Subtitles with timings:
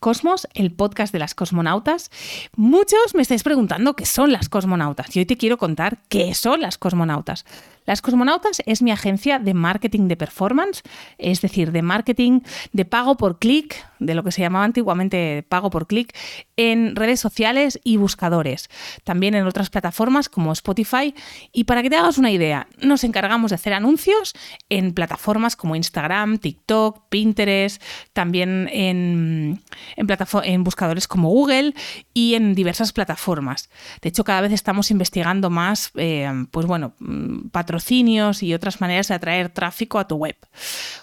[0.00, 2.10] Cosmos, el podcast de las cosmonautas.
[2.56, 6.60] Muchos me estáis preguntando qué son las cosmonautas y hoy te quiero contar qué son
[6.60, 7.44] las cosmonautas.
[7.88, 10.82] Las Cosmonautas es mi agencia de marketing de performance,
[11.16, 12.40] es decir, de marketing
[12.74, 16.14] de pago por clic, de lo que se llamaba antiguamente pago por clic,
[16.58, 18.68] en redes sociales y buscadores,
[19.04, 21.14] también en otras plataformas como Spotify.
[21.50, 24.34] Y para que te hagas una idea, nos encargamos de hacer anuncios
[24.68, 29.62] en plataformas como Instagram, TikTok, Pinterest, también en,
[29.96, 31.74] en, buscadores como Google
[32.14, 33.70] y en diversas plataformas.
[34.02, 37.98] De hecho, cada vez estamos investigando más, eh, pues bueno, mm, patrocinadores
[38.42, 40.36] y otras maneras de atraer tráfico a tu web.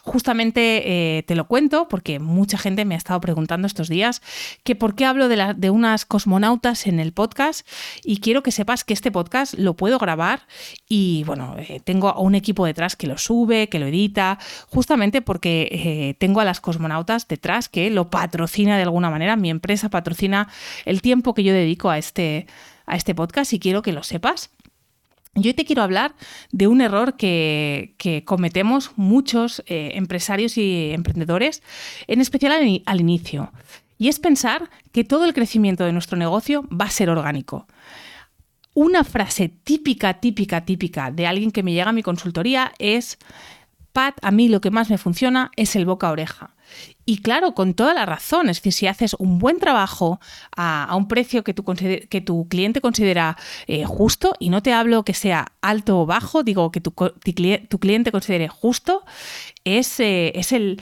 [0.04, 4.22] Justamente eh, te lo cuento porque mucha gente me ha estado preguntando estos días
[4.64, 7.68] que por qué hablo de, unas cosmonautas en el podcast
[8.04, 10.48] y quiero que sepas que este podcast lo puedo grabar
[10.88, 15.22] y bueno, eh, tengo a un equipo detrás que lo sube, que lo edita, justamente
[15.22, 20.48] porque tengo a las cosmonautas detrás que lo patrocina de alguna manera, mi empresa patrocina
[20.85, 22.48] el tiempo que yo dedico a este,
[22.85, 24.49] a este podcast y quiero que lo sepas.
[25.37, 26.15] Yo hoy te quiero hablar
[26.54, 31.62] de un error que, cometemos muchos eh, empresarios y emprendedores,
[32.07, 32.53] en especial
[32.85, 33.51] al, inicio,
[33.98, 37.68] y es pensar que todo el crecimiento de nuestro negocio va a ser orgánico.
[38.73, 43.18] Una frase típica, típica, típica de alguien que me llega a mi consultoría es,
[43.91, 46.55] Pat, a mí lo que más me funciona es el boca a oreja.
[47.05, 50.20] Y claro, con toda la razón, es decir, si haces un buen trabajo
[50.55, 53.37] a, un precio que tu, que tu cliente considera
[53.68, 57.79] eh, justo, y no te hablo que sea alto o bajo, digo que tu, tu
[57.79, 59.05] cliente considere justo,
[59.63, 60.81] es, eh, es, el,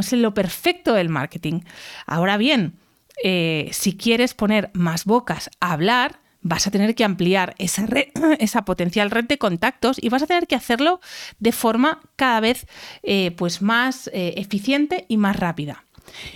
[0.00, 1.60] es lo perfecto del marketing.
[2.06, 2.78] Ahora bien,
[3.22, 7.86] eh, si quieres poner más bocas a hablar, vas a tener que ampliar esa,
[8.38, 11.00] esa potencial red de contactos y vas a tener que hacerlo
[11.38, 12.66] de forma cada vez
[13.02, 15.84] eh, pues más eh, eficiente y más rápida.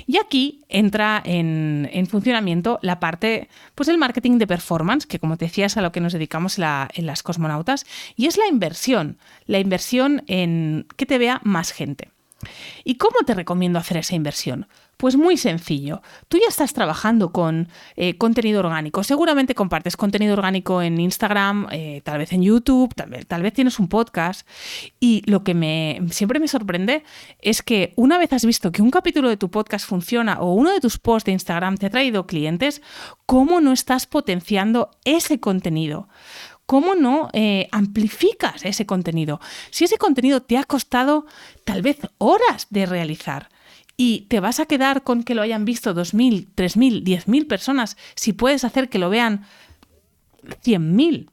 [0.07, 5.67] Y aquí entra en, funcionamiento la parte, pues marketing de performance, que como te decía
[5.67, 10.23] es a lo que nos dedicamos en las cosmonautas, y es la inversión, la inversión
[10.27, 12.11] en que te vea más gente.
[12.85, 14.67] ¿Y cómo te recomiendo hacer esa inversión?
[14.97, 16.03] Pues muy sencillo.
[16.29, 19.03] Tú ya estás trabajando con eh, contenido orgánico.
[19.03, 23.89] Seguramente compartes contenido orgánico en Instagram, eh, tal vez en YouTube, tal vez, tienes un
[23.89, 24.47] podcast.
[25.01, 27.05] Y lo que me, siempre me sorprende
[27.41, 30.73] es que una vez has visto que un capítulo de tu podcast funciona o uno
[30.73, 32.83] de tus posts de Instagram te ha traído clientes,
[33.27, 36.09] ¿cómo no estás potenciando ese contenido?
[36.67, 39.41] ¿Cómo no eh, amplificas ese contenido?
[39.71, 41.27] Si ese contenido te ha costado
[41.65, 43.51] tal vez horas de realizar
[43.97, 48.33] y te vas a quedar con que lo hayan visto 2.000, 3.000, 10.000 personas, si
[48.33, 49.45] puedes hacer que lo vean
[50.43, 51.31] 100.000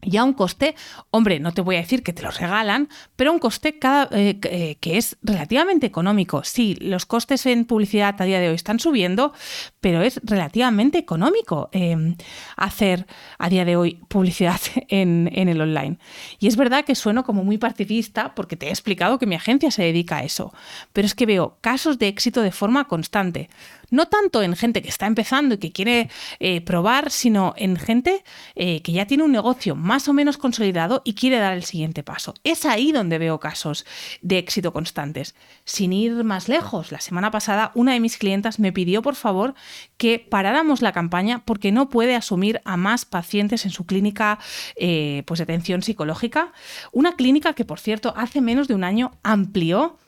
[0.00, 0.76] y a un coste,
[1.10, 4.38] hombre, no te voy a decir que te lo regalan, pero un coste cada, eh,
[4.44, 6.44] eh, que es relativamente económico.
[6.44, 9.32] Sí, los costes en publicidad a día de hoy están subiendo,
[9.80, 12.14] pero es relativamente económico em,
[12.56, 13.06] hacer
[13.38, 15.98] a día de hoy publicidad en, en, el online.
[16.38, 19.72] Y es verdad que sueno como muy partidista porque te he explicado que mi agencia
[19.72, 20.54] se dedica a eso,
[20.92, 23.50] pero es que veo casos de éxito de forma constante
[23.90, 26.10] no tanto en gente que está empezando y que quiere
[26.40, 31.02] eh, probar, sino en gente eh, que ya tiene un negocio más o menos consolidado
[31.04, 32.34] y quiere dar el siguiente paso.
[32.44, 33.86] Es ahí donde veo casos
[34.22, 35.34] de éxito constantes.
[35.64, 39.54] Sin ir más lejos, la semana pasada una de mis clientas me pidió por favor
[39.96, 44.38] que paráramos la campaña porque no puede asumir a más pacientes en su clínica
[44.76, 46.52] eh, pues de atención psicológica.
[46.92, 49.98] Una clínica que, por cierto, hace menos de un año amplió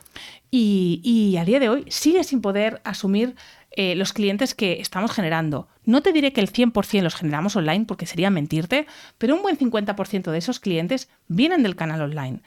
[0.51, 3.37] y, y, a día de hoy sigue sin poder asumir
[3.73, 5.69] eh, los clientes que estamos generando.
[5.85, 8.87] No te diré que el 100% los generamos online porque sería mentirte,
[9.19, 12.41] pero un buen 50% de esos clientes vienen del canal online.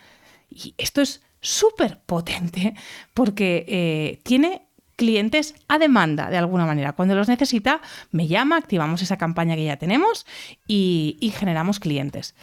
[0.49, 2.73] Y esto es súper potente
[3.13, 6.93] porque eh, tiene clientes a demanda de alguna manera.
[6.93, 7.81] Cuando los necesita,
[8.11, 10.25] me llama, activamos esa campaña que ya tenemos
[10.67, 12.35] y generamos clientes.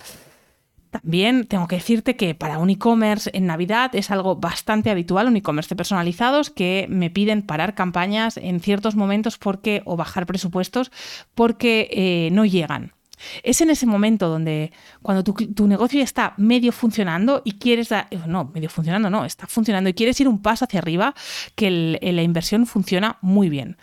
[0.91, 5.37] También tengo que decirte que para un e-commerce en Navidad es algo bastante habitual, un
[5.37, 10.91] e-commerce personalizados que me piden parar campañas en ciertos momentos porque o bajar presupuestos
[11.35, 12.93] porque eh, no llegan.
[13.43, 14.73] Es en ese momento donde
[15.03, 19.47] cuando tu, negocio ya está medio funcionando y quieres dar, no, medio funcionando, no, está
[19.47, 21.15] funcionando y quieres ir un paso hacia arriba,
[21.55, 23.77] que la inversión funciona muy bien.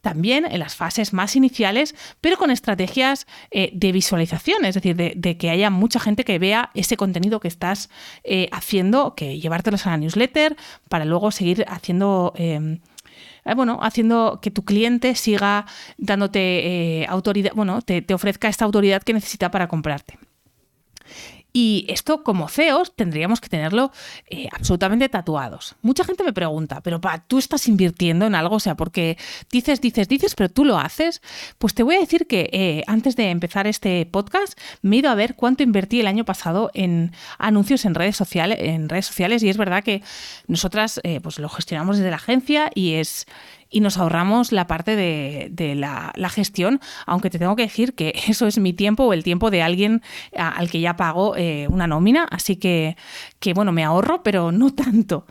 [0.00, 5.36] También en las fases más iniciales, pero con estrategias eh, de visualización, es decir, de,
[5.38, 7.88] que haya mucha gente que vea ese contenido que estás
[8.22, 10.56] eh, haciendo, que llevártelos a la newsletter
[10.88, 12.32] para luego seguir haciendo...
[12.36, 12.80] Em,
[13.44, 15.66] eh, bueno, haciendo que tu cliente siga
[15.98, 20.18] dándote eh, autoridad, bueno, te, te ofrezca esta autoridad que necesita para comprarte.
[21.56, 23.92] Y esto como CEOs tendríamos que tenerlo
[24.28, 25.76] eh, absolutamente tatuados.
[25.82, 29.16] Mucha gente me pregunta, pero pa, tú estás invirtiendo en algo, o sea, porque
[29.52, 31.22] dices, dices, dices, pero tú lo haces.
[31.58, 35.10] Pues te voy a decir que eh, antes de empezar este podcast me he ido
[35.10, 39.44] a ver cuánto invertí el año pasado en anuncios en redes sociales, en redes sociales
[39.44, 40.02] y es verdad que
[40.48, 43.26] nosotras eh, pues lo gestionamos desde la agencia y es
[43.74, 48.46] y nos ahorramos la parte de, la, gestión, aunque te tengo que decir que eso
[48.46, 50.00] es mi tiempo o el tiempo de alguien
[50.36, 52.96] al que ya pago eh, una nómina, así que,
[53.40, 55.26] que, bueno, me ahorro, pero no tanto.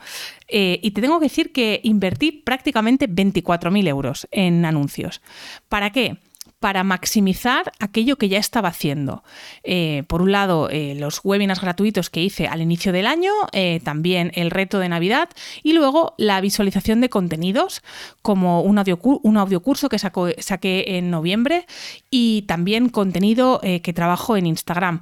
[0.49, 5.21] Eh, y te tengo que decir que invertí prácticamente 24.000 euros en anuncios.
[5.69, 6.17] ¿Para qué?
[6.63, 9.21] Para maximizar aquello que ya estaba haciendo.
[9.65, 13.81] Eh, por un lado, eh, los webinars gratuitos que hice al inicio del año, eh,
[13.83, 15.27] también el reto de Navidad
[15.61, 17.83] y luego la visualización de contenidos,
[18.21, 21.65] como un, audio, un audiocurso que saqué en noviembre
[22.09, 25.01] y también contenido que trabajo en Instagram.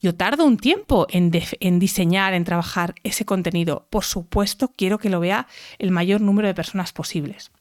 [0.00, 1.30] Yo tardo un tiempo en,
[1.60, 3.86] en, diseñar, en trabajar ese contenido.
[3.90, 5.46] Por supuesto, quiero que lo vea
[5.78, 7.52] el mayor número de personas posibles.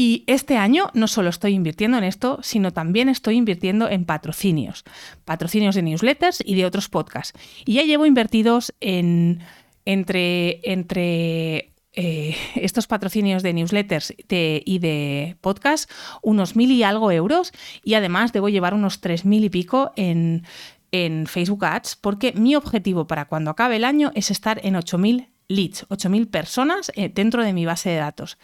[0.00, 4.84] Y este año no solo estoy invirtiendo en esto, sino también estoy invirtiendo en patrocinios,
[5.24, 7.36] patrocinios de newsletters y de otros podcasts.
[7.66, 9.40] Y ya llevo invertidos en
[9.84, 15.90] entre, entre eh, estos patrocinios de newsletters y de podcast
[16.22, 17.52] unos mil y algo euros
[17.82, 20.44] y además debo llevar unos tres mil y pico en,
[20.92, 25.28] en Facebook Ads porque mi objetivo para cuando acabe el año es estar en 8.000
[25.48, 28.38] leads, 8.000 personas eh, dentro de mi base de datos.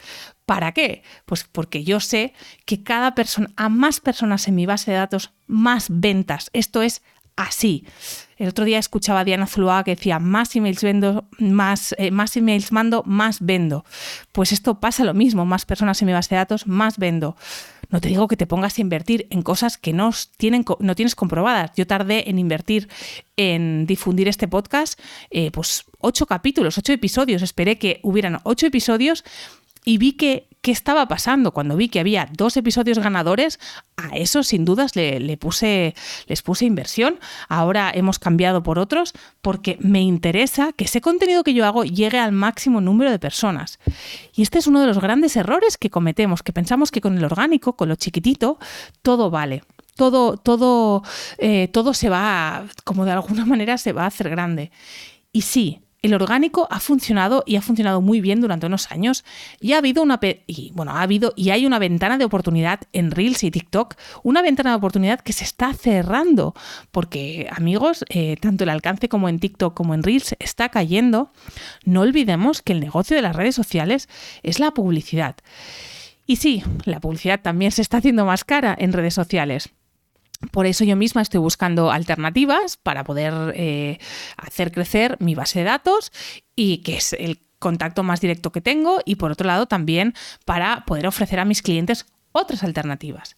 [0.46, 1.02] ¿Para qué?
[1.26, 2.32] Pues porque yo sé
[2.64, 6.50] que cada persona, a más personas en mi base de datos, más ventas.
[6.52, 7.02] Esto es
[7.36, 7.84] así.
[8.36, 12.36] El otro día escuchaba a Diana Zuluaga que decía, más emails vendo, más, eh, más
[12.36, 13.84] emails mando, más vendo.
[14.32, 17.36] Pues esto pasa lo mismo, más personas en mi base de datos, más vendo.
[17.90, 21.14] No te digo que te pongas a invertir en cosas que no, tienen, no tienes
[21.14, 21.72] comprobadas.
[21.76, 22.88] Yo tardé en invertir
[23.36, 24.98] en difundir este podcast,
[25.30, 27.42] eh, pues ocho capítulos, ocho episodios.
[27.42, 29.24] Esperé que hubieran ocho episodios
[29.84, 31.52] y vi que qué estaba pasando.
[31.52, 33.60] Cuando vi que había dos episodios ganadores,
[33.98, 35.94] a eso sin dudas le, puse,
[36.26, 37.20] les puse inversión.
[37.50, 39.12] Ahora hemos cambiado por otros
[39.42, 43.78] porque me interesa que ese contenido que yo hago llegue al máximo número de personas.
[44.34, 47.24] Y este es uno de los grandes errores que cometemos, que pensamos que con el
[47.26, 48.58] orgánico, con lo chiquitito,
[49.02, 49.64] todo vale.
[49.96, 51.02] Todo, todo,
[51.36, 54.72] eh, todo se va, como de alguna manera se va a hacer grande.
[55.30, 59.24] Y sí, el orgánico ha funcionado y ha funcionado muy bien durante unos años
[59.60, 63.10] y ha habido una y bueno, ha habido y hay una ventana de oportunidad en
[63.10, 66.54] Reels y TikTok, una ventana de oportunidad que se está cerrando
[66.90, 71.30] porque amigos, eh, tanto el alcance como en TikTok como en Reels está cayendo.
[71.84, 74.08] No olvidemos que el negocio de las redes sociales
[74.42, 75.36] es la publicidad.
[76.26, 79.70] Y sí, la publicidad también se está haciendo más cara en redes sociales.
[80.50, 83.98] Por eso yo misma estoy buscando alternativas para poder eh,
[84.36, 86.12] hacer crecer mi base de datos
[86.56, 90.14] y que es el contacto más directo que tengo y por otro lado también
[90.44, 93.36] para poder ofrecer a mis clientes otras alternativas.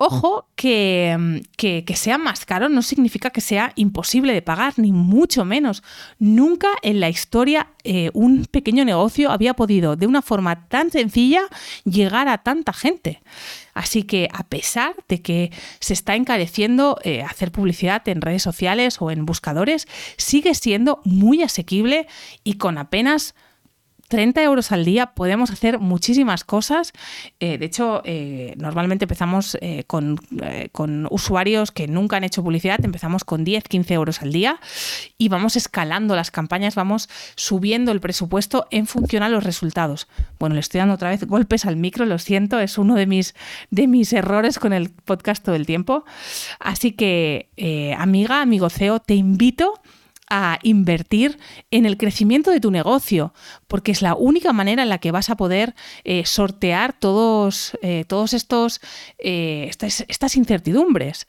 [0.00, 5.44] Ojo que, que, sea más caro no significa que sea imposible de pagar, ni mucho
[5.44, 5.82] menos.
[6.20, 11.42] Nunca en la historia eh, un pequeño negocio había podido de una forma tan sencilla
[11.84, 13.22] llegar a tanta gente.
[13.74, 15.50] Así que a pesar de que
[15.80, 21.42] se está encareciendo eh, hacer publicidad en redes sociales o en buscadores, sigue siendo muy
[21.42, 22.06] asequible
[22.44, 23.34] y con apenas
[24.08, 26.92] 30 euros al día podemos hacer muchísimas cosas.
[27.40, 30.18] Eh, de hecho, eh, normalmente empezamos eh, con,
[31.10, 34.60] usuarios que nunca han hecho publicidad, empezamos con 10, 15 euros al día
[35.18, 40.08] y vamos escalando las campañas, vamos subiendo el presupuesto en función a los resultados.
[40.38, 43.34] Bueno, le estoy dando otra vez golpes al micro, lo siento, es uno de mis,
[43.70, 46.04] de mis errores con el podcast todo el tiempo.
[46.58, 47.48] Así que,
[47.98, 49.74] amiga, amigo CEO, te invito
[50.62, 51.38] invertir
[51.70, 53.32] en el crecimiento de tu negocio,
[53.66, 58.04] porque es la única manera en la que vas a poder eh, sortear todos, eh,
[58.06, 58.80] todos estos
[59.18, 61.26] eh, estas, incertidumbres.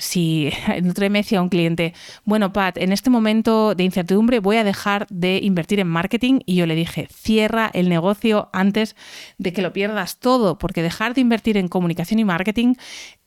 [0.00, 4.56] si en otro me decía un cliente, bueno, Pat, en este momento de incertidumbre voy
[4.56, 8.96] a dejar de invertir en marketing y yo le dije, cierra el negocio antes
[9.38, 12.74] de que lo pierdas todo, porque dejar de invertir en comunicación y marketing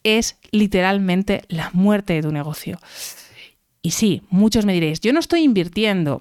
[0.04, 2.80] es literalmente la muerte de tu negocio.
[3.86, 6.20] Y sí, muchos me diréis, yo no estoy invirtiendo.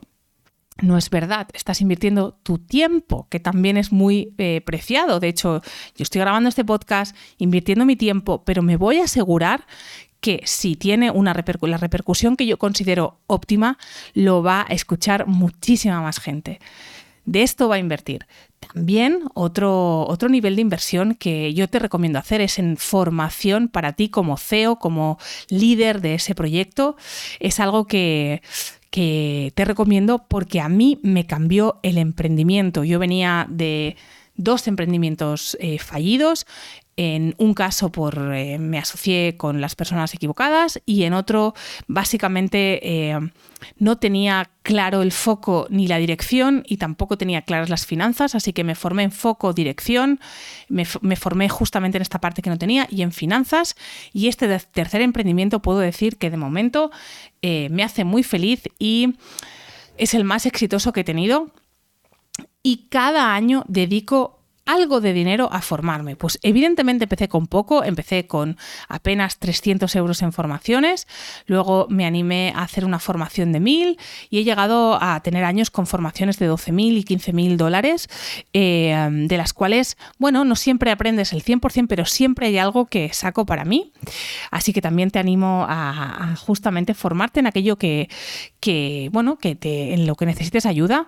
[0.83, 5.19] No es verdad, estás invirtiendo tu tiempo, que también es muy eh, preciado.
[5.19, 5.63] De hecho,
[5.97, 9.67] yo estoy grabando este podcast, invirtiendo mi tiempo, pero me voy a asegurar
[10.21, 13.79] que si tiene una la repercusión que yo considero óptima,
[14.13, 16.61] lo va a escuchar muchísima más gente.
[17.25, 18.27] De esto va a invertir.
[18.73, 23.93] También otro, otro nivel de inversión que yo te recomiendo hacer es en formación para
[23.93, 26.97] ti como CEO, como líder de ese proyecto.
[27.41, 28.43] Es algo que,
[28.91, 32.85] que te recomiendo porque a mí me cambió el emprendimiento.
[32.85, 33.97] Yo venía de
[34.37, 36.47] dos emprendimientos eh, fallidos.
[36.97, 41.53] En un caso por eh, me asocié con las personas equivocadas y en otro
[41.89, 43.19] básicamente eh,
[43.79, 48.53] no tenía claro el foco ni la dirección y tampoco tenía claras las finanzas, así
[48.53, 50.21] que me formé en foco, dirección,
[50.69, 53.75] me, formé justamente en esta parte que no tenía y en finanzas.
[54.13, 56.93] Y este tercer emprendimiento puedo decir que de momento
[57.43, 59.17] me hace muy feliz y
[59.97, 61.51] es el más exitoso que he tenido
[62.65, 66.17] y cada año dedico algo de dinero a formarme.
[66.17, 68.57] Pues evidentemente empecé con poco, empecé con
[68.89, 71.07] apenas 300 euros en formaciones,
[71.47, 73.99] luego me animé a hacer una formación de 1000
[74.31, 78.09] y he llegado a tener años con formaciones de 12.000 y 15.000 dólares,
[78.53, 83.13] eh, de las cuales, bueno, no siempre aprendes el 100%, pero siempre hay algo que
[83.13, 83.93] saco para mí.
[84.51, 88.09] Así que también te animo a, justamente formarte en aquello que,
[88.61, 91.07] que bueno, que te, en lo que necesites ayuda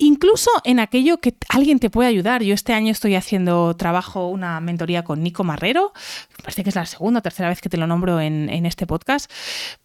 [0.00, 2.42] incluso en aquello que alguien te puede ayudar.
[2.42, 5.92] Yo este año estoy haciendo trabajo, una mentoría con Nico Marrero,
[6.42, 9.30] parece que es la segunda o tercera vez que te lo nombro en, este podcast,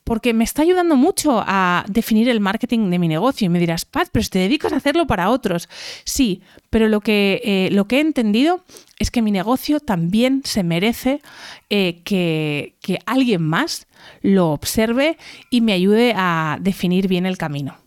[0.04, 3.46] porque me está ayudando mucho a definir el marketing de mi negocio.
[3.46, 5.70] Y me dirás, Pat, pero si te dedicas a hacerlo para otros.
[6.04, 8.64] Sí, pero lo que, eh, he entendido
[9.00, 11.22] es que mi negocio también se merece
[11.70, 13.88] eh, que, que alguien más
[14.22, 15.18] lo observe
[15.50, 17.85] y me ayude a definir bien el camino.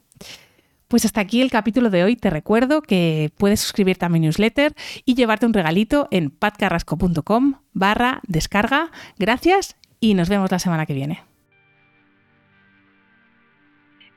[0.89, 2.17] Pues hasta aquí el capítulo de hoy.
[2.17, 8.21] Te recuerdo que puedes suscribirte a mi newsletter y llevarte un regalito en patcarrasco.com barra
[8.27, 8.91] descarga.
[9.19, 11.23] Gracias y nos vemos la semana que viene.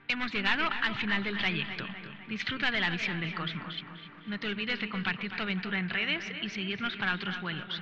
[0.07, 1.85] Hemos llegado al final del trayecto.
[2.29, 3.83] Disfruta de la visión del cosmos.
[4.27, 7.81] No te olvides de compartir tu aventura en redes y seguirnos para otros vuelos.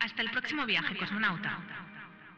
[0.00, 1.58] Hasta el próximo viaje, cosmonauta.